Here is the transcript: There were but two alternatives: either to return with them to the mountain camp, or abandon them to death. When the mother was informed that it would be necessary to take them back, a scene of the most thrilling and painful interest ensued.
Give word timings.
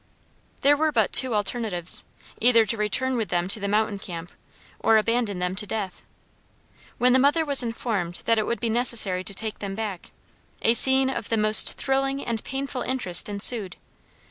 There 0.61 0.75
were 0.75 0.91
but 0.91 1.13
two 1.13 1.35
alternatives: 1.35 2.05
either 2.39 2.65
to 2.65 2.75
return 2.75 3.17
with 3.17 3.29
them 3.29 3.47
to 3.49 3.59
the 3.59 3.67
mountain 3.67 3.99
camp, 3.99 4.31
or 4.79 4.97
abandon 4.97 5.37
them 5.37 5.55
to 5.57 5.67
death. 5.67 6.01
When 6.97 7.13
the 7.13 7.19
mother 7.19 7.45
was 7.45 7.61
informed 7.61 8.23
that 8.25 8.39
it 8.39 8.47
would 8.47 8.59
be 8.59 8.67
necessary 8.71 9.23
to 9.23 9.33
take 9.35 9.59
them 9.59 9.75
back, 9.75 10.09
a 10.63 10.73
scene 10.73 11.11
of 11.11 11.29
the 11.29 11.37
most 11.37 11.73
thrilling 11.73 12.25
and 12.25 12.43
painful 12.43 12.81
interest 12.81 13.29
ensued. 13.29 13.75